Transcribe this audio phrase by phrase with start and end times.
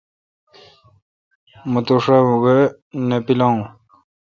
[1.71, 2.55] مہ توشا وہ
[3.07, 3.57] نہ پلاون۔